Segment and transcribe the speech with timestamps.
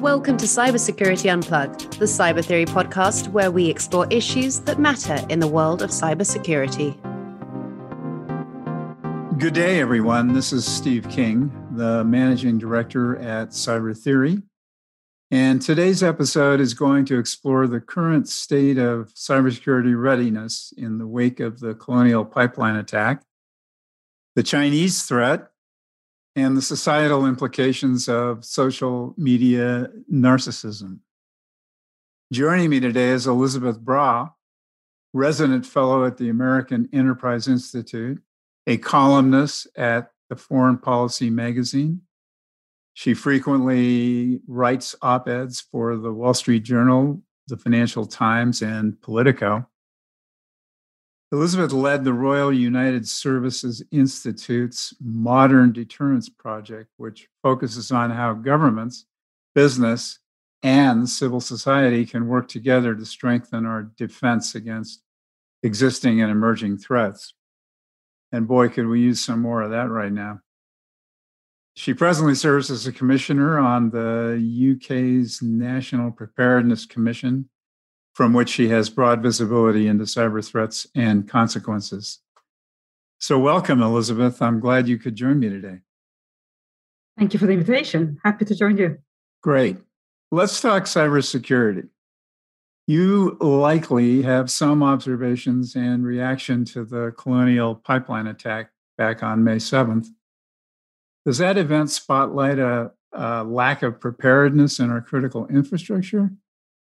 [0.00, 5.40] Welcome to Cybersecurity Unplugged, the Cyber Theory podcast where we explore issues that matter in
[5.40, 6.96] the world of cybersecurity.
[9.38, 10.32] Good day, everyone.
[10.32, 14.40] This is Steve King, the managing director at Cyber Theory.
[15.30, 21.06] And today's episode is going to explore the current state of cybersecurity readiness in the
[21.06, 23.22] wake of the Colonial Pipeline attack,
[24.34, 25.49] the Chinese threat,
[26.36, 30.98] and the societal implications of social media narcissism.
[32.32, 34.30] Joining me today is Elizabeth Braw,
[35.12, 38.22] resident fellow at the American Enterprise Institute,
[38.66, 42.02] a columnist at the Foreign Policy magazine.
[42.94, 49.66] She frequently writes op eds for the Wall Street Journal, the Financial Times, and Politico.
[51.32, 59.06] Elizabeth led the Royal United Services Institute's Modern Deterrence Project, which focuses on how governments,
[59.54, 60.18] business,
[60.64, 65.02] and civil society can work together to strengthen our defense against
[65.62, 67.34] existing and emerging threats.
[68.32, 70.40] And boy, could we use some more of that right now.
[71.74, 77.48] She presently serves as a commissioner on the UK's National Preparedness Commission
[78.12, 82.20] from which she has broad visibility into cyber threats and consequences.
[83.18, 84.40] So, welcome, Elizabeth.
[84.40, 85.80] I'm glad you could join me today.
[87.18, 88.18] Thank you for the invitation.
[88.24, 88.98] Happy to join you.
[89.42, 89.76] Great.
[90.30, 91.88] Let's talk cybersecurity.
[92.86, 99.56] You likely have some observations and reaction to the Colonial Pipeline attack back on May
[99.56, 100.08] 7th.
[101.24, 106.30] Does that event spotlight a, a lack of preparedness in our critical infrastructure?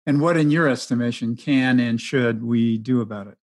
[0.06, 3.36] And what, in your estimation, can and should we do about it?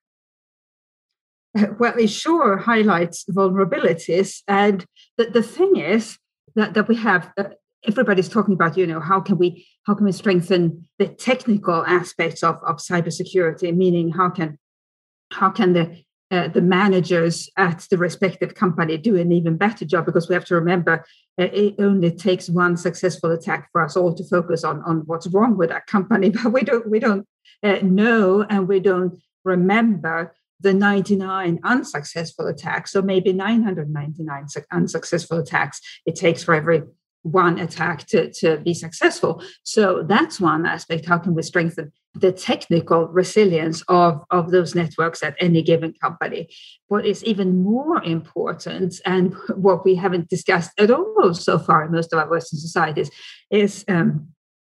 [1.79, 4.43] Well, it sure highlights vulnerabilities.
[4.47, 4.85] And
[5.17, 6.17] the, the thing is
[6.55, 7.45] that, that we have, uh,
[7.87, 12.43] everybody's talking about, you know, how can we how can we strengthen the technical aspects
[12.43, 14.57] of, of cybersecurity, meaning how can
[15.31, 20.05] how can the uh, the managers at the respective company do an even better job
[20.05, 21.05] because we have to remember
[21.39, 25.27] uh, it only takes one successful attack for us all to focus on on what's
[25.27, 26.29] wrong with that company.
[26.43, 27.27] But we don't we don't
[27.63, 32.91] uh, know and we don't remember the 99 unsuccessful attacks.
[32.91, 36.83] So maybe 999 unsuccessful attacks it takes for every
[37.23, 39.43] one attack to, to be successful.
[39.63, 41.05] So that's one aspect.
[41.05, 46.49] How can we strengthen the technical resilience of, of those networks at any given company?
[46.87, 51.91] What is even more important, and what we haven't discussed at all so far in
[51.91, 53.11] most of our Western societies,
[53.51, 54.29] is um,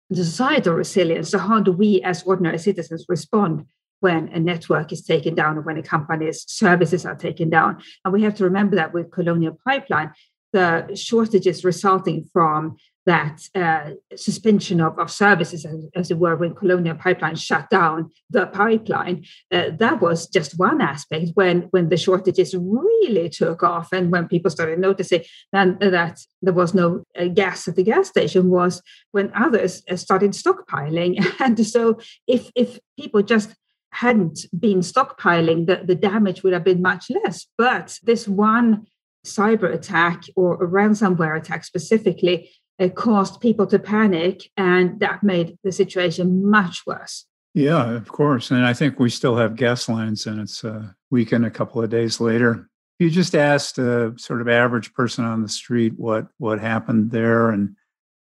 [0.10, 1.30] the societal resilience.
[1.30, 3.66] So, how do we as ordinary citizens respond
[4.04, 7.82] when a network is taken down or when a company's services are taken down.
[8.04, 10.12] And we have to remember that with Colonial Pipeline,
[10.54, 16.56] the shortages resulting from that uh, suspension of, of services, as, as, it were, when
[16.56, 19.26] Colonial Pipeline shut down the pipeline.
[19.52, 24.28] Uh, that was just one aspect when, when the shortages really took off and when
[24.28, 28.82] people started noticing then that there was no uh, gas at the gas station was
[29.12, 31.14] when others uh, started stockpiling.
[31.44, 33.54] And so if, if people just
[33.92, 37.48] hadn't been stockpiling, the, the damage would have been much less.
[37.58, 38.88] But this one
[39.26, 45.58] cyber attack or a ransomware attack specifically uh, caused people to panic and that made
[45.64, 47.26] the situation much worse.
[47.54, 51.46] Yeah of course and i think we still have gas lines and it's a weekend
[51.46, 52.70] a couple of days later.
[53.00, 57.52] You just asked a sort of average person on the street what what happened there
[57.52, 57.76] and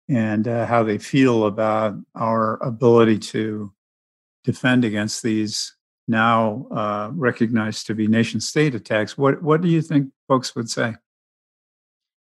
[0.07, 3.73] and uh, how they feel about our ability to
[4.43, 5.74] defend against these
[6.07, 9.17] now uh, recognized to be nation state attacks.
[9.17, 10.95] What, what do you think folks would say?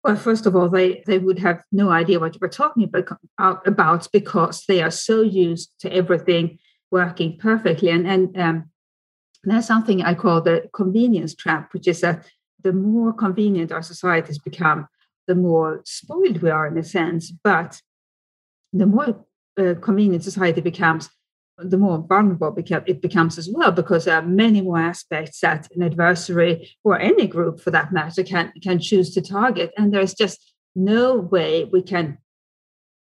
[0.03, 2.91] Well, first of all, they, they would have no idea what you were talking
[3.39, 6.59] about, about because they are so used to everything
[6.91, 7.91] working perfectly.
[7.91, 8.71] And, and um,
[9.45, 12.27] there's something I call the convenience trap, which is that
[12.63, 14.89] the more convenient our societies become,
[15.27, 17.31] the more spoiled we are in a sense.
[17.31, 17.83] But
[18.73, 19.25] the more
[19.59, 21.11] uh, convenient society becomes,
[21.63, 25.83] the more vulnerable it becomes as well, because there are many more aspects that an
[25.83, 29.73] adversary or any group for that matter can, can choose to target.
[29.77, 32.19] And there's just no way we can,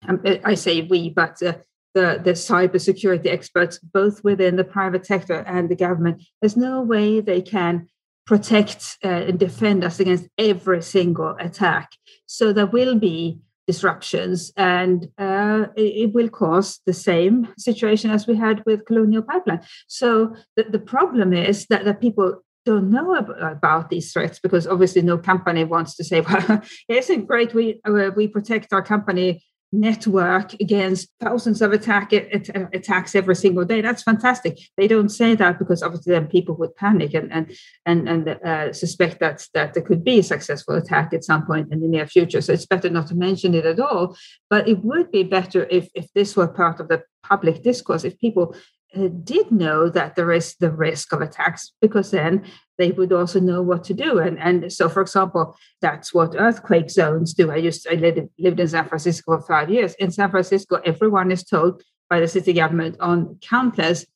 [0.07, 1.55] um, I say we, but uh,
[1.95, 7.21] the, the cybersecurity experts, both within the private sector and the government, there's no way
[7.21, 7.89] they can
[8.27, 11.93] protect uh, and defend us against every single attack.
[12.27, 18.35] So there will be disruptions and uh, it, will cause the same situation as we
[18.35, 19.61] had with colonial pipeline.
[19.87, 25.03] So the, the problem is that, that people don't know about these threats because obviously
[25.03, 30.55] no company wants to say well isn't great we uh, we protect our company network
[30.55, 33.81] against thousands of attack attacks every single day.
[33.81, 34.59] That's fantastic.
[34.77, 37.53] They don't say that because obviously then people would panic and and
[37.85, 41.73] and and uh, suspect that that there could be a successful attack at some point
[41.73, 42.41] in the near future.
[42.41, 44.17] So it's better not to mention it at all.
[44.49, 48.05] But it would be better if if this were part of the public discourse.
[48.05, 48.55] If people
[48.95, 52.45] did know that there is the risk of attacks because then
[52.79, 54.19] they would also know what to do.
[54.19, 57.51] And and so for example that's what earthquake zones do.
[57.51, 59.95] I used i lived, lived in san francisco for five years.
[59.95, 64.07] In san francisco everyone is told by the city government on countless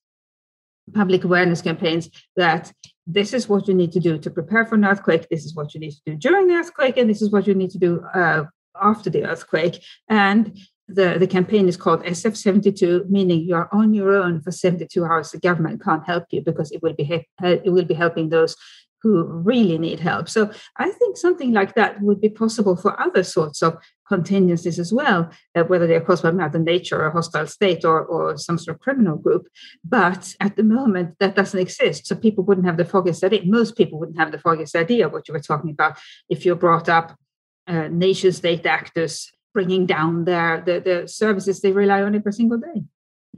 [0.94, 2.72] public awareness campaigns that
[3.06, 5.74] this is what you need to do to prepare for an earthquake this is what
[5.74, 8.04] you need to do during the earthquake and this is what you need to do
[8.14, 8.42] uh,
[8.80, 9.84] after the earthquake.
[10.08, 15.04] And the, the campaign is called SF72, meaning you are on your own for 72
[15.04, 15.30] hours.
[15.30, 18.56] The government can't help you because it will be it will be helping those
[19.02, 20.28] who really need help.
[20.28, 23.76] So I think something like that would be possible for other sorts of
[24.06, 27.84] contingencies as well, uh, whether they are caused by Mother Nature or a hostile state
[27.84, 29.48] or, or some sort of criminal group.
[29.84, 32.06] But at the moment, that doesn't exist.
[32.06, 33.42] So people wouldn't have the foggiest idea.
[33.44, 35.98] Most people wouldn't have the foggiest idea what you were talking about
[36.28, 37.18] if you brought up
[37.66, 42.58] uh, nation state actors bringing down their the, the services they rely on every single
[42.58, 42.84] day.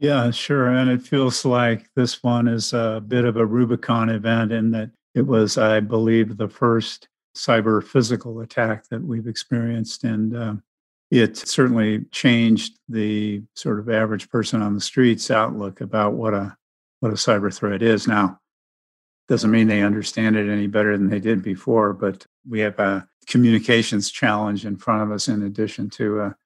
[0.00, 0.68] Yeah, sure.
[0.68, 4.90] And it feels like this one is a bit of a Rubicon event in that
[5.14, 10.04] it was, I believe, the first cyber physical attack that we've experienced.
[10.04, 10.54] And uh,
[11.10, 16.56] it certainly changed the sort of average person on the streets outlook about what a
[17.00, 18.08] what a cyber threat is.
[18.08, 18.40] Now,
[19.28, 23.06] doesn't mean they understand it any better than they did before, but we have a
[23.26, 26.36] communications challenge in front of us in addition to a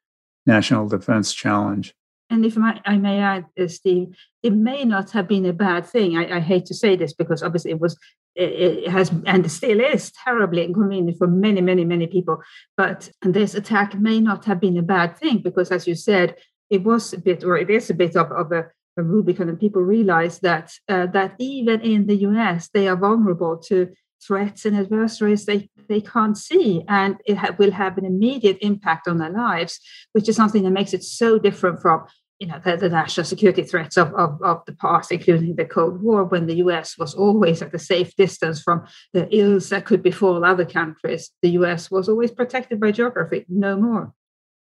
[0.46, 1.94] national defense challenge.
[2.30, 6.18] And if I may add, uh, Steve, it may not have been a bad thing.
[6.18, 7.96] I, I hate to say this because obviously it was,
[8.34, 12.42] it, has, and still is terribly inconvenient for many, many, many people.
[12.76, 16.36] But this attack may not have been a bad thing because, as you said,
[16.68, 18.66] it was a bit, or it is a bit of, of a,
[18.98, 23.56] a Rubicon, and people realize that uh, that even in the US they are vulnerable
[23.68, 23.88] to
[24.22, 29.08] threats and adversaries they, they can't see and it ha- will have an immediate impact
[29.08, 29.80] on their lives
[30.12, 32.04] which is something that makes it so different from
[32.38, 36.00] you know the, the national security threats of, of, of, the past including the cold
[36.02, 40.02] war when the us was always at a safe distance from the ills that could
[40.02, 41.30] befall other countries.
[41.42, 44.12] The us was always protected by geography no more.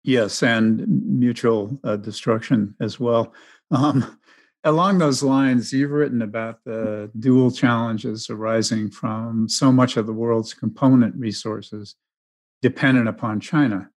[0.04, 3.34] Yes and mutual uh, destruction as well.
[3.72, 4.20] Um,
[4.65, 10.13] Along those lines, you've written about the dual challenges arising from so much of the
[10.13, 11.95] world's component resources
[12.62, 13.89] dependent upon China,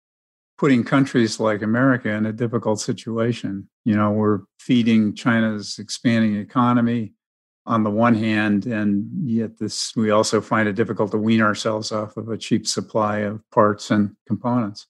[0.58, 3.68] putting countries like America in a difficult situation.
[3.84, 7.12] You know, we're feeding China's expanding economy
[7.64, 11.92] on the one hand, and yet this we also find it difficult to wean ourselves
[11.92, 14.88] off of a cheap supply of parts and components.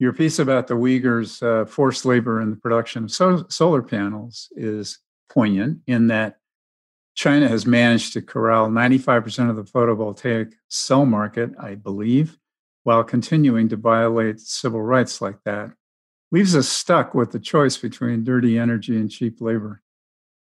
[0.00, 4.48] Your piece about the Uyghurs' uh, forced labor in the production of so- solar panels
[4.56, 4.98] is
[5.28, 6.38] poignant in that
[7.14, 12.38] China has managed to corral 95% of the photovoltaic cell market, I believe,
[12.82, 15.70] while continuing to violate civil rights like that.
[16.32, 19.82] Leaves us stuck with the choice between dirty energy and cheap labor.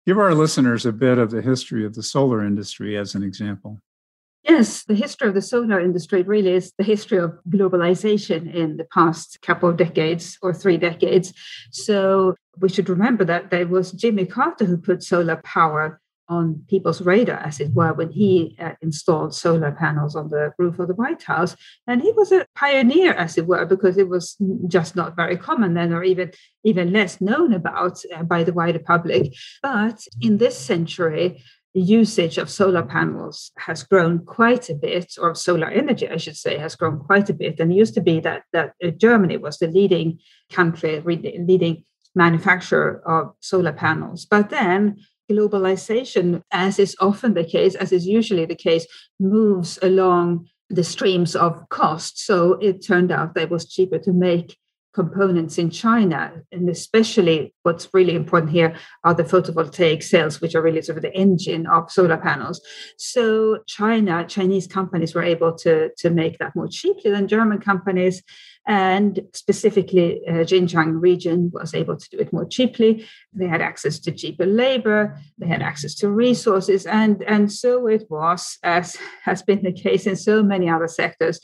[0.08, 3.80] Give our listeners a bit of the history of the solar industry as an example.
[4.48, 8.86] Yes, the history of the solar industry really is the history of globalization in the
[8.94, 11.34] past couple of decades or three decades.
[11.72, 17.02] So we should remember that there was Jimmy Carter who put solar power on people's
[17.02, 20.96] radar, as it were, when he uh, installed solar panels on the roof of the
[20.96, 21.56] White House.
[21.88, 24.36] And he was a pioneer, as it were, because it was
[24.68, 26.32] just not very common then, or even
[26.64, 29.34] even less known about uh, by the wider public.
[29.62, 31.44] But in this century,
[31.76, 36.38] the usage of solar panels has grown quite a bit, or solar energy, I should
[36.38, 37.60] say, has grown quite a bit.
[37.60, 41.84] And it used to be that that uh, Germany was the leading country, leading
[42.16, 44.26] manufacturer of solar panels.
[44.26, 44.96] But then
[45.30, 48.88] globalization, as is often the case, as is usually the case,
[49.20, 52.26] moves along the streams of cost.
[52.26, 54.58] So it turned out that it was cheaper to make
[54.96, 56.32] components in China.
[56.54, 61.04] And especially what's really important here are the photovoltaic cells, which are really sort of
[61.04, 62.62] the engine of solar panels.
[62.98, 68.24] So China, Chinese companies were able to, to make that more cheaply than German companies.
[68.68, 73.06] And specifically, uh, Xinjiang region was able to do it more cheaply.
[73.32, 75.20] They had access to cheaper labor.
[75.38, 80.08] They had access to resources, and and so it was, as has been the case
[80.08, 81.40] in so many other sectors,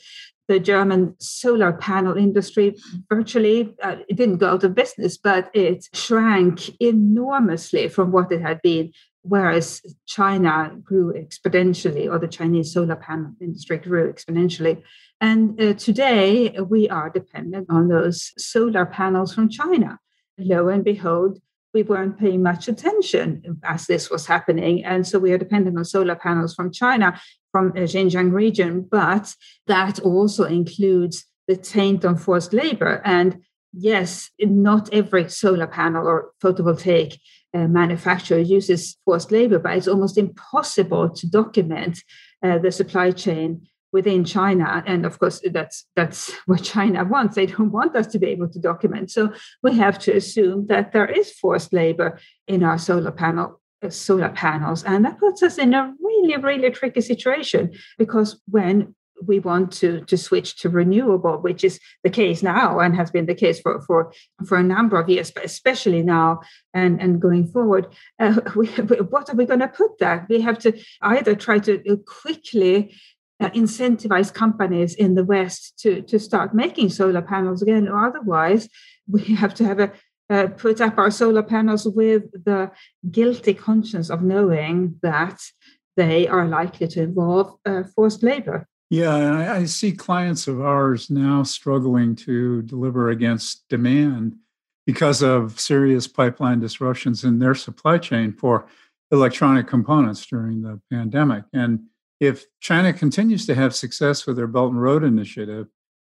[0.48, 2.76] the German solar panel industry
[3.08, 8.42] virtually uh, it didn't go out of business, but it shrank enormously from what it
[8.42, 8.92] had been.
[9.24, 14.82] Whereas China grew exponentially, or the Chinese solar panel industry grew exponentially.
[15.20, 20.00] And uh, today we are dependent on those solar panels from China.
[20.38, 21.40] Lo and behold,
[21.74, 24.84] we weren't paying much attention as this was happening.
[24.84, 27.18] And so we are dependent on solar panels from China,
[27.50, 29.34] from the Xinjiang region, but
[29.66, 33.00] that also includes the taint on forced labor.
[33.04, 33.40] And
[33.72, 37.18] yes, not every solar panel or photovoltaic
[37.54, 42.02] uh, manufacturer uses forced labor, but it's almost impossible to document
[42.42, 44.82] uh, the supply chain within China.
[44.86, 47.36] And of course, that's that's what China wants.
[47.36, 49.10] They don't want us to be able to document.
[49.10, 49.32] So
[49.62, 54.30] we have to assume that there is forced labor in our solar panel uh, solar
[54.30, 58.94] panels, and that puts us in a really really tricky situation because when
[59.26, 63.26] we want to to switch to renewable, which is the case now and has been
[63.26, 64.12] the case for for
[64.46, 66.40] for a number of years, but especially now
[66.74, 67.86] and and going forward.
[68.18, 68.66] Uh, we,
[69.10, 70.28] what are we going to put that?
[70.28, 72.94] We have to either try to quickly
[73.50, 78.68] incentivize companies in the West to, to start making solar panels again, or otherwise
[79.08, 79.92] we have to have a
[80.30, 82.70] uh, put up our solar panels with the
[83.10, 85.38] guilty conscience of knowing that
[85.96, 88.66] they are likely to involve uh, forced labor.
[88.88, 94.36] Yeah, I, I see clients of ours now struggling to deliver against demand
[94.86, 98.66] because of serious pipeline disruptions in their supply chain for
[99.10, 101.44] electronic components during the pandemic.
[101.52, 101.80] And
[102.22, 105.66] if China continues to have success with their Belt and Road Initiative,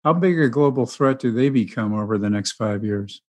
[0.03, 3.24] how big a global threat do they become over the next five years?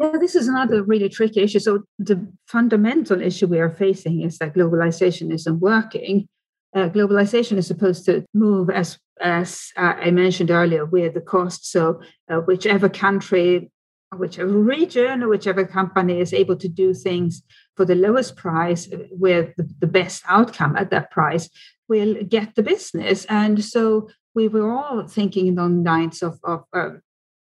[0.00, 1.58] Yeah, this is another really tricky issue.
[1.58, 6.26] So, the fundamental issue we are facing is that globalization isn't working.
[6.74, 11.70] Uh, globalization is supposed to move as as uh, I mentioned earlier with the cost.
[11.70, 13.70] So, uh, whichever country,
[14.16, 17.42] whichever region, or whichever company is able to do things
[17.76, 21.48] for the lowest price with the, best outcome at that price
[21.88, 23.24] will get the business.
[23.26, 26.90] And so we were all thinking on lines of, of, uh,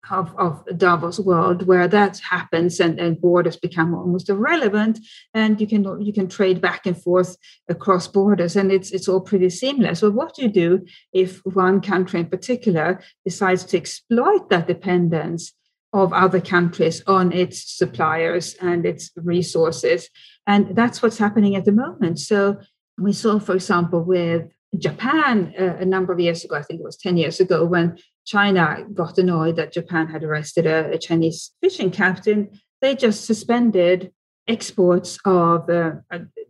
[0.09, 4.99] of, of Davos world where that happens and, and borders become almost irrelevant
[5.33, 9.21] and you can you can trade back and forth across borders and it's it's all
[9.21, 9.99] pretty seamless.
[9.99, 15.53] So what do you do if one country in particular decides to exploit that dependence
[15.93, 20.10] of other countries on its suppliers and its resources?
[20.46, 22.19] And that's what's happening at the moment.
[22.19, 22.60] So
[22.98, 26.84] we saw, for example, with Japan uh, a number of years ago, I think it
[26.84, 31.51] was 10 years ago, when China got annoyed that Japan had arrested a, a Chinese
[31.62, 32.50] fishing captain,
[32.81, 34.12] they just suspended
[34.50, 35.91] exports of, uh,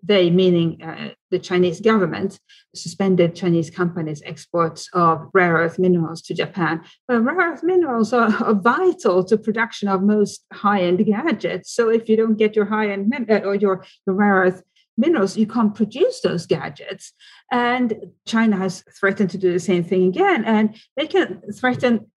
[0.02, 2.40] they meaning uh, the Chinese government,
[2.74, 6.82] suspended Chinese companies' exports of rare earth minerals to Japan.
[7.08, 11.72] But rare earth minerals are, are vital to production of most high-end gadgets.
[11.74, 14.64] So if you don't get your high-end uh, or your, your rare earth
[14.98, 17.14] minerals, you can't produce those gadgets.
[17.52, 17.88] And
[18.26, 20.46] China has threatened to do the same thing again.
[20.46, 22.10] And they can threaten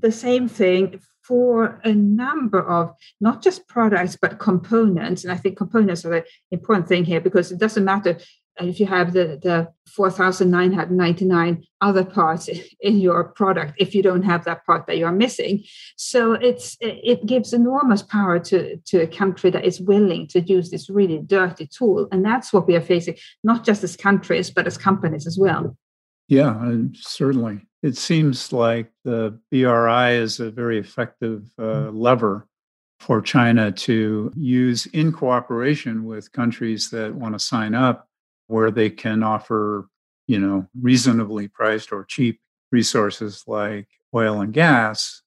[0.00, 5.56] the same thing for a number of not just products but components and i think
[5.56, 8.18] components are the important thing here because it doesn't matter
[8.60, 12.48] if you have the, the 4,999 other parts
[12.80, 15.64] in your product, if you don't have that part that you're missing.
[15.96, 20.70] So it's it gives enormous power to, to a country that is willing to use
[20.70, 22.08] this really dirty tool.
[22.10, 25.76] And that's what we are facing, not just as countries, but as companies as well.
[26.28, 27.62] Yeah, certainly.
[27.82, 31.98] It seems like the BRI is a very effective uh, mm.
[31.98, 32.46] lever
[33.00, 38.08] for China to use in cooperation with countries that want to sign up
[38.48, 39.88] where they can offer,
[40.26, 42.40] you know, reasonably priced or cheap
[42.72, 45.22] resources like oil and gas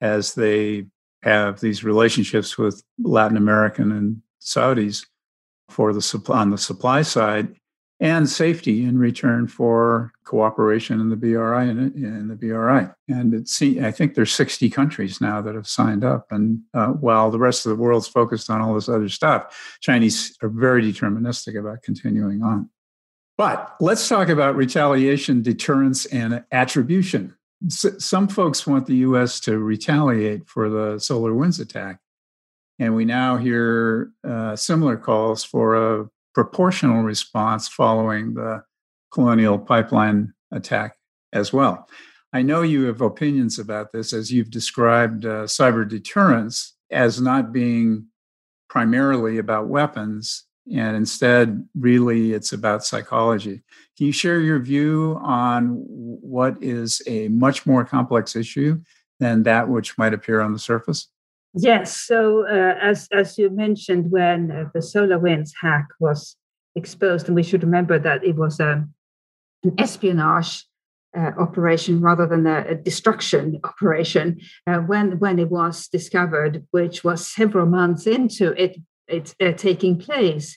[0.00, 0.86] as they
[1.22, 5.06] have these relationships with Latin American and Saudis
[5.68, 7.54] for the supply on the supply side
[8.00, 12.88] and safety in return for cooperation in the BRI and in the BRI.
[13.08, 16.32] And it's, I think there's 60 countries now that have signed up.
[16.32, 20.36] And uh, while the rest of the world's focused on all this other stuff, Chinese
[20.42, 22.70] are very deterministic about continuing on.
[23.36, 27.34] But let's talk about retaliation, deterrence, and attribution.
[27.66, 29.40] S- some folks want the U.S.
[29.40, 32.00] to retaliate for the SolarWinds attack.
[32.78, 38.62] And we now hear uh, similar calls for a proportional response following the
[39.12, 40.96] Colonial Pipeline attack
[41.32, 41.88] as well.
[42.32, 47.52] I know you have opinions about this as you've described uh, cyber deterrence as not
[47.52, 48.06] being
[48.68, 53.62] primarily about weapons and instead really it's about psychology
[53.96, 58.80] can you share your view on what is a much more complex issue
[59.18, 61.08] than that which might appear on the surface
[61.54, 61.96] Yes.
[61.96, 66.36] So, uh, as as you mentioned, when uh, the SolarWinds hack was
[66.76, 68.94] exposed, and we should remember that it was um,
[69.64, 70.64] an espionage
[71.16, 77.02] uh, operation rather than a, a destruction operation uh, when when it was discovered, which
[77.02, 78.76] was several months into it
[79.08, 80.56] it uh, taking place.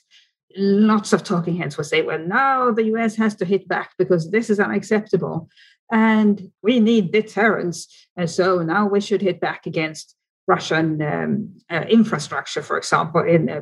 [0.56, 3.16] Lots of talking heads will say, "Well, now the U.S.
[3.16, 5.48] has to hit back because this is unacceptable,
[5.90, 10.14] and we need deterrence, and so now we should hit back against
[10.46, 13.60] Russian um, uh, infrastructure, for example, in uh,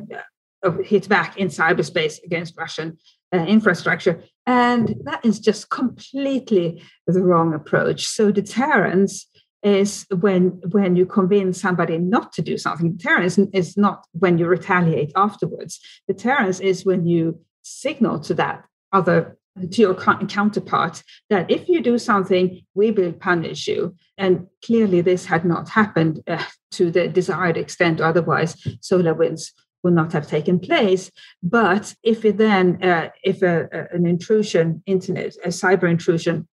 [0.63, 2.97] uh, hit back in cyberspace against Russian
[3.33, 4.23] uh, infrastructure.
[4.45, 8.07] And that is just completely the wrong approach.
[8.07, 9.27] So deterrence
[9.61, 12.97] is when when you convince somebody not to do something.
[12.97, 15.79] Deterrence is not when you retaliate afterwards.
[16.07, 19.37] Deterrence is when you signal to that other
[19.71, 23.95] to your counterpart that if you do something, we will punish you.
[24.17, 28.01] And clearly, this had not happened uh, to the desired extent.
[28.01, 29.51] Otherwise, SolarWinds
[29.83, 31.11] would not have taken place.
[31.43, 36.47] But if it then, uh, if a, a, an intrusion, internet, a cyber intrusion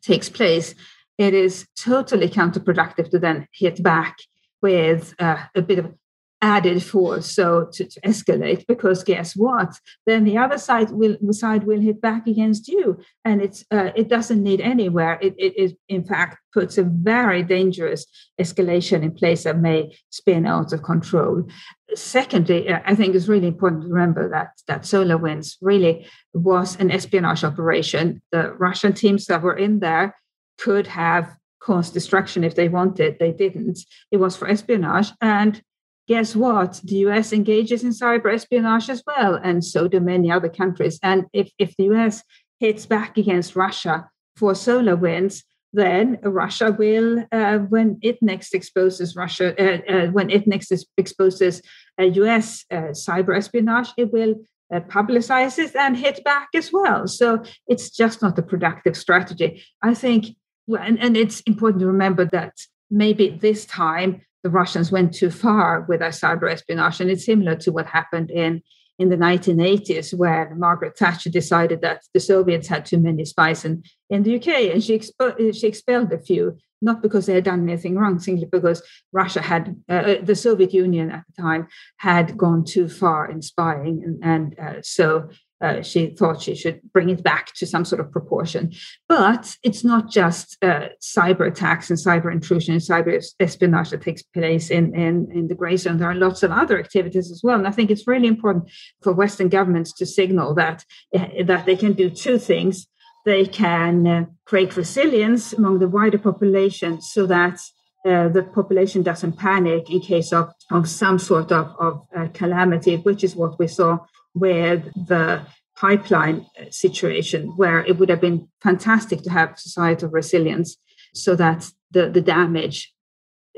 [0.00, 0.74] takes place,
[1.18, 4.16] it is totally counterproductive to then hit back
[4.62, 5.92] with uh, a bit of
[6.42, 9.78] added force so to, to, escalate because guess what?
[10.06, 14.08] Then the other side will side will hit back against you and it's uh, it
[14.08, 15.18] doesn't need anywhere.
[15.22, 18.04] It, it, it in fact puts a very dangerous
[18.40, 21.48] escalation in place that may spin out of control.
[21.94, 26.90] Secondly uh, i think it's really important to remember that that SolarWinds really was an
[26.90, 28.20] espionage operation.
[28.32, 30.16] The russian teams that were in there
[30.58, 33.18] could have caused destruction if they wanted.
[33.18, 33.78] They didn't.
[34.10, 35.62] It was for espionage and
[36.08, 36.80] guess what?
[36.84, 40.98] The US engages in cyber espionage as well, and so do many other countries.
[41.02, 42.22] And if, if the US
[42.60, 45.42] hits back against Russia for SolarWinds,
[45.72, 51.62] then Russia will, uh, when it next exposes Russia, uh, uh, when it next exposes
[51.98, 54.34] US uh, cyber espionage, it will
[54.72, 57.06] uh, publicize it and hit back as well.
[57.06, 59.62] So it's just not a productive strategy.
[59.82, 60.36] I think,
[60.68, 62.54] and, and it's important to remember that
[62.90, 67.00] maybe this time the Russians went too far with their cyber espionage.
[67.00, 68.62] And it's similar to what happened in,
[68.98, 73.82] in the 1980s, where Margaret Thatcher decided that the Soviets had too many spies in,
[74.10, 74.72] in the UK.
[74.72, 78.46] And she, expo- she expelled a few, not because they had done anything wrong, simply
[78.46, 83.30] because Russia had, uh, uh the Soviet Union at the time, had gone too far
[83.30, 84.02] in spying.
[84.04, 85.30] And, and uh, so
[85.62, 88.72] uh, she thought she should bring it back to some sort of proportion.
[89.08, 94.22] But it's not just uh, cyber attacks and cyber intrusion and cyber espionage that takes
[94.22, 95.98] place in, in, in the gray zone.
[95.98, 97.58] There are lots of other activities as well.
[97.58, 98.70] And I think it's really important
[99.02, 102.88] for Western governments to signal that, uh, that they can do two things.
[103.24, 107.60] They can uh, create resilience among the wider population so that
[108.04, 112.96] uh, the population doesn't panic in case of, of some sort of, of uh, calamity,
[112.96, 113.98] which is what we saw
[114.34, 120.76] with the pipeline situation, where it would have been fantastic to have societal resilience
[121.14, 122.92] so that the, the damage,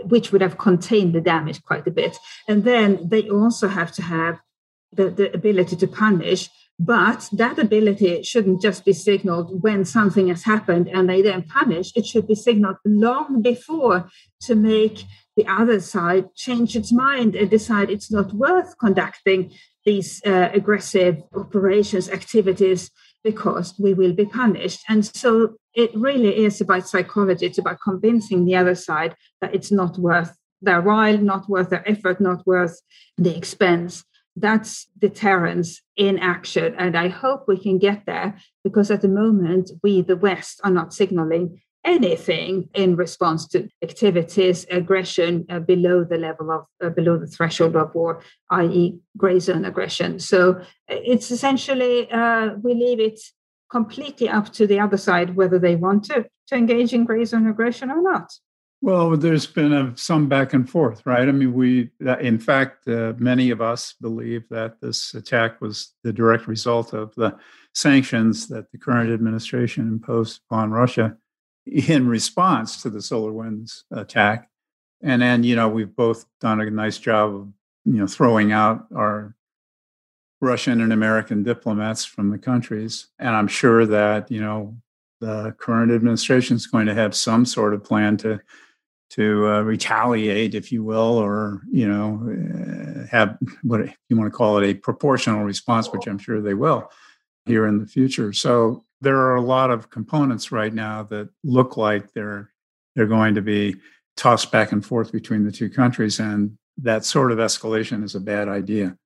[0.04, 2.16] which would have contained the damage quite a bit.
[2.48, 4.38] And then they also have to have
[4.92, 6.48] the, the ability to punish.
[6.78, 11.92] But that ability shouldn't just be signaled when something has happened and they then punish.
[11.94, 14.08] It should be signaled long before
[14.42, 15.04] to make
[15.36, 19.52] the other side change its mind and decide it's not worth conducting
[19.84, 22.90] these uh, aggressive operations activities
[23.22, 24.80] because we will be punished.
[24.88, 29.72] And so it really is about psychology it's about convincing the other side that it's
[29.72, 32.80] not worth their while not worth their effort not worth
[33.18, 34.04] the expense.
[34.36, 39.70] That's deterrence in action and i hope we can get there because at the moment
[39.82, 46.16] we the west are not signaling anything in response to activities, aggression uh, below the
[46.16, 50.18] level of, uh, below the threshold of war, i.e., gray zone aggression.
[50.18, 53.20] So uh, it's essentially, uh, we leave it
[53.70, 57.46] completely up to the other side whether they want to, to engage in gray zone
[57.46, 58.32] aggression or not.
[58.80, 61.26] Well, there's been a, some back and forth, right?
[61.26, 66.12] I mean, we, in fact, uh, many of us believe that this attack was the
[66.12, 67.34] direct result of the
[67.74, 71.16] sanctions that the current administration imposed upon Russia
[71.66, 74.50] in response to the SolarWinds attack.
[75.02, 77.48] And then, you know, we've both done a nice job of,
[77.84, 79.34] you know, throwing out our
[80.40, 83.08] Russian and American diplomats from the countries.
[83.18, 84.76] And I'm sure that, you know,
[85.20, 88.40] the current administration is going to have some sort of plan to
[89.10, 94.36] to uh, retaliate, if you will, or you know, uh, have what you want to
[94.36, 96.90] call it a proportional response, which I'm sure they will
[97.46, 98.32] here in the future.
[98.32, 102.50] So there are a lot of components right now that look like they're
[102.96, 103.76] they're going to be
[104.16, 108.20] tossed back and forth between the two countries and that sort of escalation is a
[108.20, 108.96] bad idea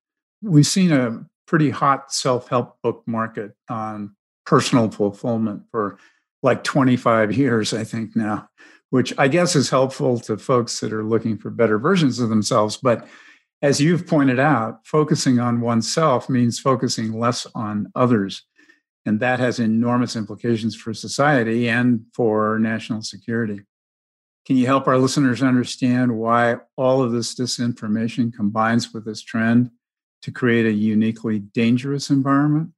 [0.43, 5.99] we've seen a pretty hot self-help book market on personal fulfillment for
[6.43, 8.49] like 25 years, I think now,
[8.91, 12.77] which I guess is helpful to folks that are looking for better versions of themselves.
[12.77, 13.09] But
[13.61, 18.45] as you've pointed out, focusing on oneself means focusing less on others.
[19.07, 23.63] And that has enormous implications for society and for national security.
[24.47, 29.71] Can you help our listeners understand why all of this disinformation combines with this trend
[30.23, 32.71] to create a uniquely dangerous environment?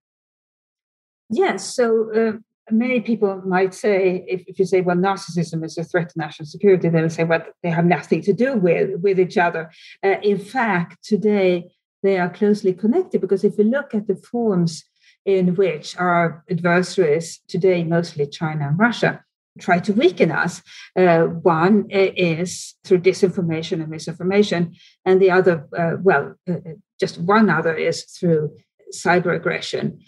[1.30, 1.74] Yes.
[1.74, 2.38] So uh,
[2.70, 6.46] many people might say, if, if, you say, well, narcissism is a threat to national
[6.46, 9.70] security, they will say, well, they have nothing to do with, with each other.
[10.04, 11.70] Uh, in fact, today
[12.02, 14.84] they are closely connected because if you look at the forms
[15.24, 19.24] in which our adversaries, today mostly China and Russia,
[19.58, 20.62] try to weaken us.
[20.96, 27.18] Uh, one is through disinformation and misinformation, and the other, uh, well, uh, uh, just
[27.18, 28.56] one other is through
[28.94, 30.00] cyber aggression.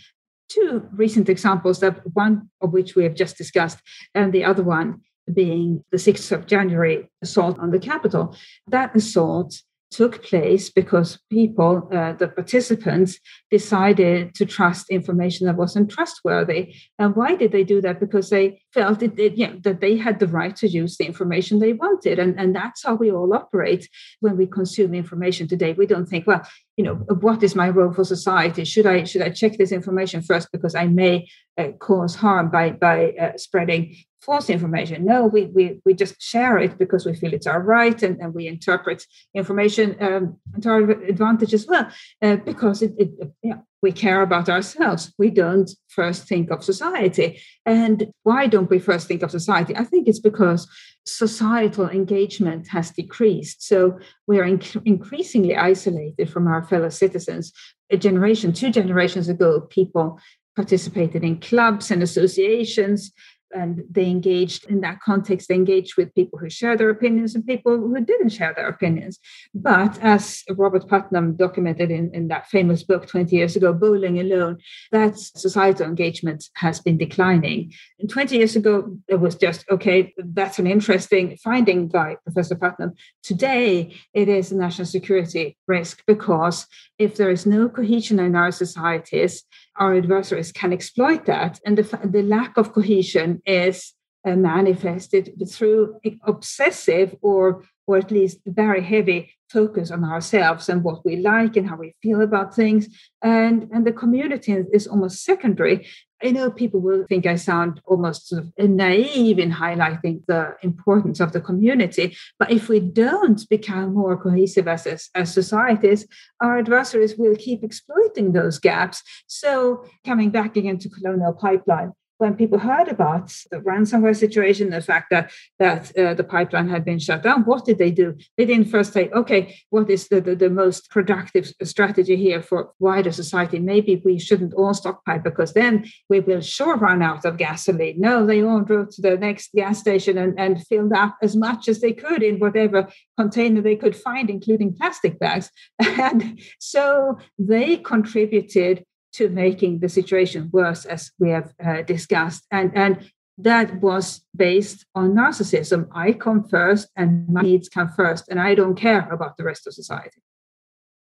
[0.48, 3.78] Two recent examples, that one of which we have just discussed,
[4.14, 5.00] and the other one
[5.32, 8.36] being the 6th of January assault on the Capitol.
[8.66, 13.18] That assault took place because people, uh, the participants,
[13.50, 16.74] decided to trust information that wasn't trustworthy.
[16.98, 18.00] And why did they do that?
[18.00, 21.58] Because they felt it, it, yeah, that they had the right to use the information
[21.58, 22.18] they wanted.
[22.18, 23.88] And, and that's how we all operate
[24.20, 25.74] when we consume information today.
[25.74, 26.42] We don't think, well,
[26.76, 28.64] you know, what is my role for society?
[28.64, 31.28] Should I should I check this information first because I may
[31.58, 35.04] uh, cause harm by by uh, spreading false information.
[35.04, 38.32] No, we, we, we just share it because we feel it's our right and, and
[38.32, 39.04] we interpret
[39.34, 41.88] information um, to our advantage as well
[42.22, 43.10] uh, because it, it,
[43.42, 45.12] yeah, we care about ourselves.
[45.18, 47.40] We don't first think of society.
[47.66, 49.76] And why don't we first think of society?
[49.76, 50.68] I think it's because
[51.04, 53.66] societal engagement has decreased.
[53.66, 57.52] So we are inc- increasingly isolated from our fellow citizens.
[57.90, 60.20] A generation, two generations ago, people
[60.54, 63.12] participated in clubs and associations
[63.54, 67.46] and they engaged in that context they engaged with people who share their opinions and
[67.46, 69.18] people who didn't share their opinions.
[69.54, 74.58] But as robert putnam documented in, in that famous book 20 years ago bowling alone
[74.90, 77.72] that societal engagement has been declining.
[77.98, 82.92] And 20 years ago it was just okay that's an interesting finding by professor putnam.
[83.22, 86.66] Today it is a national security risk because
[86.98, 89.44] if there is no cohesion in our societies
[89.76, 91.60] our adversaries can exploit that.
[91.64, 93.92] And the, the lack of cohesion is
[94.26, 101.04] uh, manifested through obsessive or or at least very heavy focus on ourselves and what
[101.04, 102.88] we like and how we feel about things.
[103.22, 105.86] And and the community is almost secondary.
[106.24, 111.18] I know people will think i sound almost sort of naive in highlighting the importance
[111.18, 116.06] of the community but if we don't become more cohesive as, as, as societies
[116.40, 119.02] our adversaries will keep exploiting those gaps.
[119.26, 124.80] So coming back again to colonial pipeline when people heard about the ransomware situation, the
[124.80, 128.16] fact that that uh, the pipeline had been shut down, what did they do?
[128.36, 132.70] They didn't first say, okay, what is the, the, the, most productive strategy here for
[132.78, 133.58] wider society?
[133.58, 137.98] Maybe we shouldn't all stockpile because then we will sure run out of gasoline.
[137.98, 141.66] No, they all drove to the next gas station and, and filled up as much
[141.66, 145.50] as they could in whatever container they could find, including plastic bags.
[146.02, 152.46] And so they contributed to making the situation worse, as we have uh, discussed.
[152.50, 155.88] And, and that was based on narcissism.
[155.94, 159.66] I come first, and my needs come first, and I don't care about the rest
[159.66, 160.22] of society.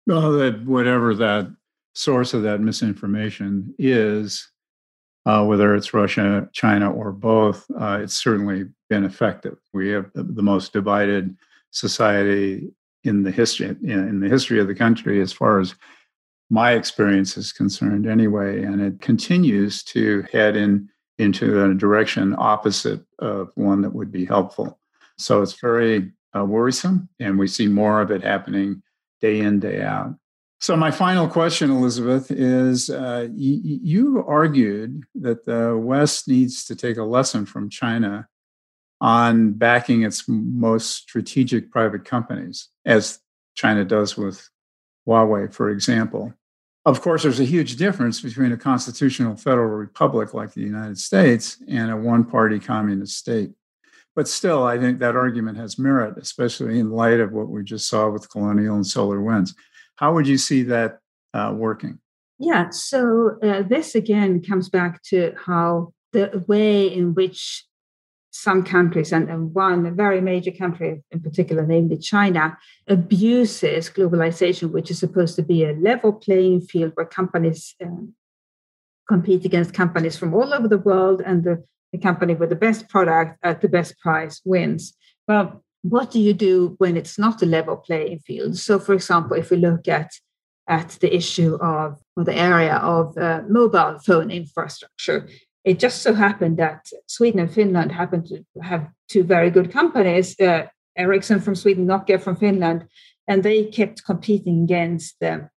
[0.08, 1.54] Well, that whatever that
[1.94, 4.50] source of that misinformation is,
[5.26, 9.58] uh, whether it's Russia, China, or both, uh, it's certainly been effective.
[9.74, 11.38] We have the most divided
[11.72, 12.72] society
[13.04, 15.76] in the history in the history of the country as far as
[16.50, 23.02] my experience is concerned anyway and it continues to head in into a direction opposite
[23.20, 24.80] of one that would be helpful.
[25.18, 28.82] So it's very uh, worrisome and we see more of it happening
[29.22, 30.16] day in day out.
[30.60, 36.76] So my final question elizabeth is uh, y- you argued that the west needs to
[36.76, 38.28] take a lesson from china
[39.02, 43.20] on backing its most strategic private companies as
[43.56, 44.50] china does with
[45.08, 46.34] Huawei, for example.
[46.86, 51.58] Of course, there's a huge difference between a constitutional federal republic like the United States
[51.68, 53.52] and a one party communist state.
[54.16, 57.88] But still, I think that argument has merit, especially in light of what we just
[57.88, 59.56] saw with Colonial and SolarWinds.
[59.96, 61.00] How would you see that
[61.34, 62.00] uh, working?
[62.38, 67.66] Yeah, so uh, this again comes back to how the way in which
[68.34, 75.00] some countries, and, one very major country in particular, namely China, abuses globalization, which is
[75.00, 78.14] supposed to be a level playing field where companies um,
[79.08, 82.90] compete against companies from all over the world, and the the company with the best
[82.90, 84.94] product at the best price wins.
[85.28, 88.58] Well, what do you do when it's not a level playing field?
[88.58, 90.12] So, for example, if we look at
[90.68, 95.28] at the issue of or the area of uh, mobile phone infrastructure,
[95.64, 100.40] it just so happened that Sweden and Finland happened to have two very good companies,
[100.40, 102.86] uh, Ericsson from Sweden, Nokia from Finland,
[103.28, 105.50] and they kept competing against um,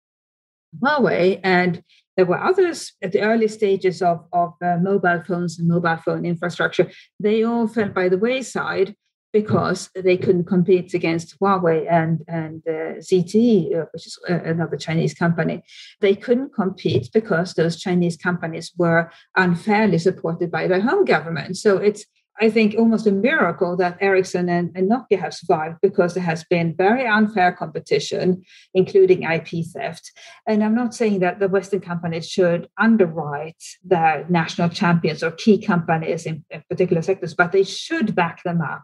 [0.81, 1.39] Huawei.
[1.43, 1.83] And
[2.15, 6.25] there were others at the early stages of, of uh, mobile phones and mobile phone
[6.25, 6.89] infrastructure.
[7.19, 8.95] They all fell by the wayside
[9.35, 14.77] because they couldn't compete against Huawei and, and uh, ZTE, uh, which is uh, another
[14.77, 15.61] Chinese company.
[15.99, 21.57] They couldn't compete because those Chinese companies were unfairly supported by their home government.
[21.57, 22.05] So it's
[22.39, 26.43] I think almost a miracle that Ericsson and, and, Nokia have survived because there has
[26.43, 28.43] been very unfair competition,
[28.73, 30.11] including IP theft.
[30.45, 35.57] And I'm not saying that the Western companies should underwrite their national champions or key
[35.57, 38.83] companies in, in particular sectors, but they should back them up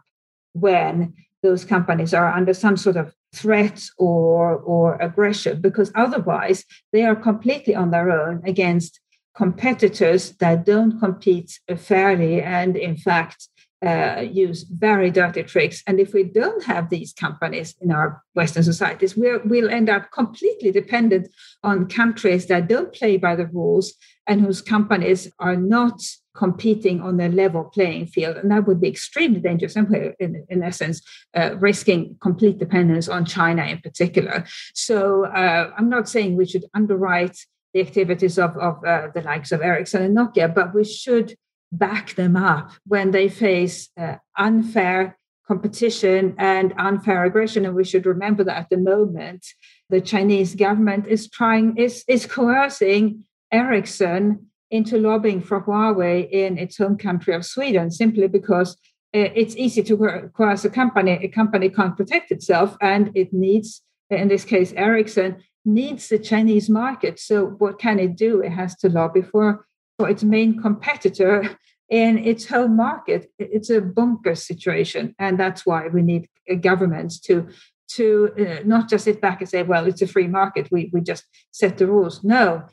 [0.52, 7.04] when those companies are under some sort of threat or, or aggression, because otherwise they
[7.04, 9.00] are completely on their own against
[9.34, 13.48] competitors that don't compete fairly and, in fact,
[13.84, 15.82] uh, use very dirty tricks.
[15.86, 20.12] And if we don't have these companies in our Western societies, we'll, we'll end up
[20.12, 21.28] completely dependent
[21.64, 23.94] on countries that don't play by the rules
[24.28, 26.00] and whose companies are not
[26.34, 28.36] competing on a level playing field.
[28.36, 31.02] And that would be extremely dangerous, and in, in essence,
[31.34, 34.44] uh, risking complete dependence on China in particular.
[34.74, 37.38] So uh, I'm not saying we should underwrite
[37.74, 41.36] the activities of, of uh, the likes of Ericsson and Nokia, but we should
[41.70, 45.18] back them up when they face uh, unfair
[45.48, 47.64] competition and unfair aggression.
[47.64, 49.46] And we should remember that at the moment,
[49.88, 56.78] the Chinese government is trying, is, is coercing Ericsson into lobbying for Huawei in its
[56.78, 58.72] home country of Sweden simply because
[59.14, 61.12] uh, it's easy to coerce a company.
[61.22, 66.68] A company can't protect itself and it needs, in this case, Ericsson needs the Chinese
[66.70, 67.20] market.
[67.20, 68.40] So what can it do?
[68.40, 69.66] It has to lobby for,
[69.98, 71.56] for its main competitor
[71.92, 73.30] in its home market.
[73.38, 76.28] It's a bunker situation, and that's why we need
[76.62, 77.48] governments to
[77.96, 80.68] to uh, not just sit back and say, "Well, it's a free market.
[80.72, 82.64] We we just set the rules." No,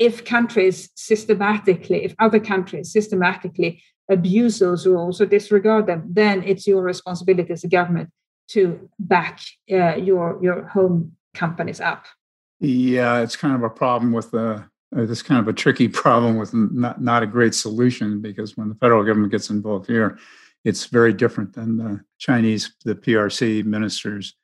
[0.00, 6.66] if countries systematically, if other countries systematically abuse those rules or disregard them, then it's
[6.66, 8.10] your responsibility as a government
[8.48, 9.38] to back
[9.70, 12.06] uh, your your home companies up.
[12.58, 14.64] Yeah, it's kind of a problem with the.
[14.92, 18.68] Uh, this kind of a tricky problem with not, not a great solution because when
[18.68, 20.18] the federal government gets involved here,
[20.64, 24.34] it's very different than the Chinese, the PRC ministers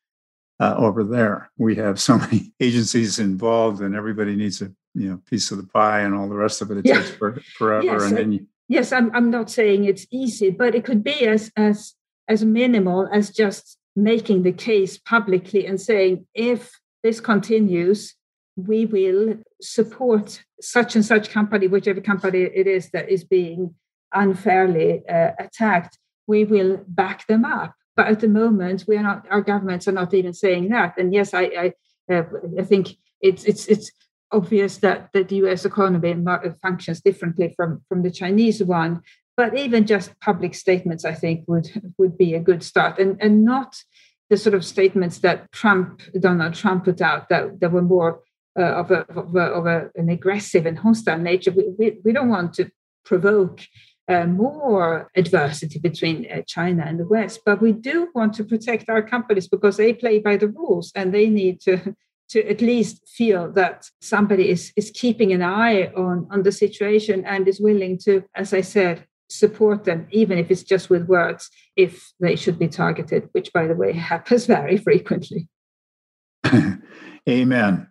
[0.61, 1.51] uh, over there.
[1.59, 5.67] We have so many agencies involved, and everybody needs a you know piece of the
[5.67, 6.79] pie, and all the rest of it.
[6.79, 6.95] It yeah.
[6.95, 10.75] takes for, forever, yes, and then you, yes, I'm I'm not saying it's easy, but
[10.75, 11.95] it could be as as
[12.29, 18.15] as minimal as just making the case publicly and saying if this continues,
[18.57, 23.75] we will support such and such company, whichever company it is that is being
[24.13, 25.99] unfairly uh, attacked.
[26.27, 27.75] We will back them up.
[27.95, 29.27] But at the moment, we are not.
[29.31, 30.99] Our governments are not even saying that.
[30.99, 31.73] And yes, I I,
[32.13, 32.25] uh,
[32.59, 33.91] I think it's it's it's
[34.33, 35.65] obvious that, that the U.S.
[35.65, 36.15] economy
[36.63, 39.03] functions differently from from the Chinese one.
[39.37, 43.45] But even just public statements, I think, would would be a good start, and and
[43.45, 43.77] not
[44.29, 48.23] the sort of statements that Trump, Donald Trump, put out that, that were more
[48.59, 51.53] uh, of, a, of, a, of a, an aggressive and hostile nature.
[51.53, 52.71] We, we, we don't want to
[53.05, 53.61] provoke
[54.09, 58.89] uh, more adversity between uh, China and the West, but we do want to protect
[58.89, 61.95] our companies because they play by the rules and they need to
[62.29, 67.25] to at least feel that somebody is is keeping an eye on on the situation
[67.25, 71.51] and is willing to, as I said, support them, even if it's just with words,
[71.77, 75.49] if they should be targeted, which, by the way, happens very frequently.
[77.29, 77.89] Amen.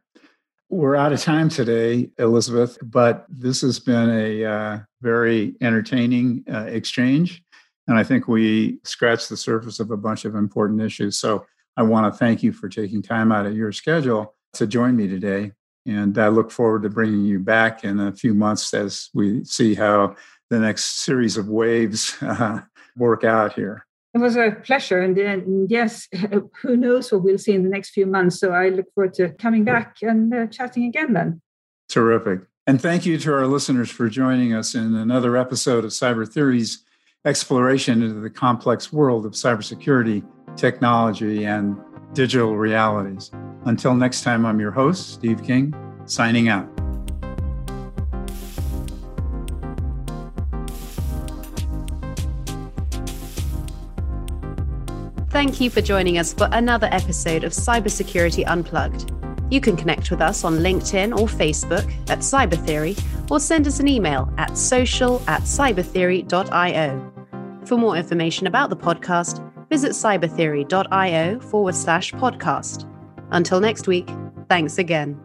[0.69, 6.65] We're out of time today, Elizabeth, but this has been a uh, very entertaining uh,
[6.65, 7.43] exchange.
[7.88, 11.19] And I think we scratched the surface of a bunch of important issues.
[11.19, 11.45] So
[11.77, 15.07] I want to thank you for taking time out of your schedule to join me
[15.07, 15.51] today.
[15.85, 19.75] And I look forward to bringing you back in a few months as we see
[19.75, 20.15] how
[20.49, 22.61] the next series of waves uh,
[22.95, 23.85] work out here.
[24.13, 25.01] It was a pleasure.
[25.01, 26.07] And, and, yes,
[26.61, 28.39] who knows what we'll see in the next few months.
[28.39, 31.41] So I look forward to coming back and uh, chatting again then.
[31.89, 32.41] Terrific.
[32.65, 36.83] And thank you to our listeners for joining us in another episode of Cyber Theories
[37.25, 40.23] exploration into the complex world of cybersecurity,
[40.56, 41.78] technology and
[42.13, 43.32] digital realities.
[43.65, 45.74] Until next time, I'm your host, Steve King,
[46.06, 46.70] signing out.
[55.30, 59.12] Thank you for joining us for another episode of Cybersecurity Unplugged.
[59.52, 62.96] You can connect with us on LinkedIn or Facebook at Cyber Theory
[63.30, 67.12] or send us an email at social at cybertheory.io.
[67.65, 72.89] For more information about the podcast, visit cybertheory.io forward slash podcast.
[73.32, 74.10] Until next week,
[74.49, 75.24] thanks again.